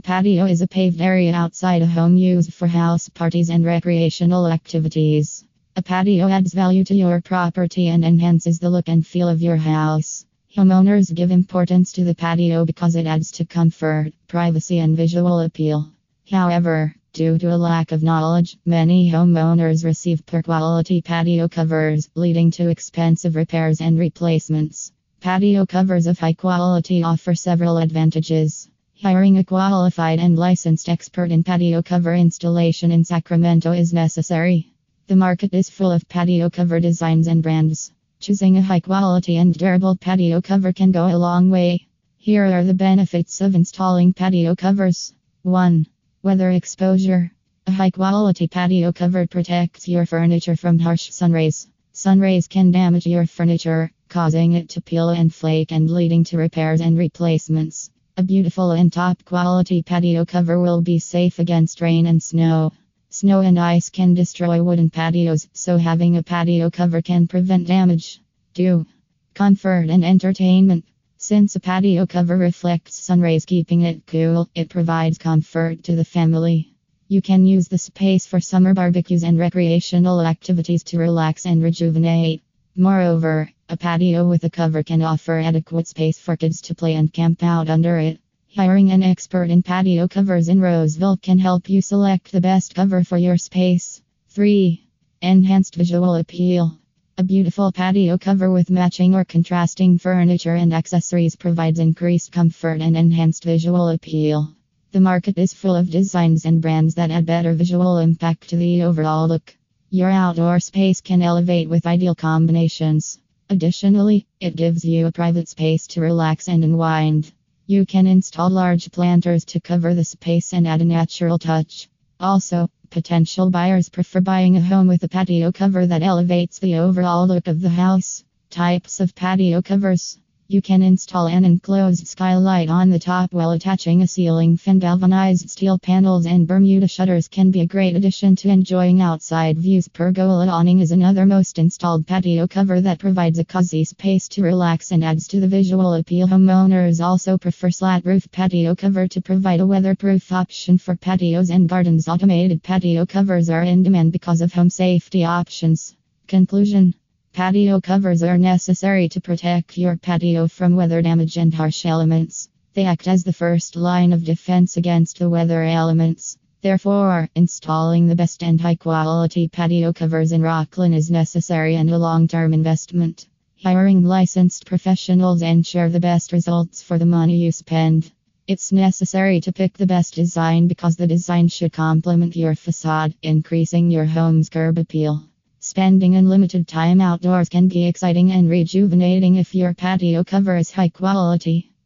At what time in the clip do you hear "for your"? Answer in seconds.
93.02-93.36